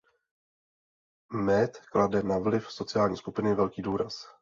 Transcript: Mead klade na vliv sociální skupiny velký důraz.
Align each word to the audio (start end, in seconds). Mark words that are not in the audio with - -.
Mead 1.31 1.77
klade 1.87 2.23
na 2.23 2.37
vliv 2.39 2.67
sociální 2.71 3.17
skupiny 3.17 3.55
velký 3.55 3.81
důraz. 3.81 4.27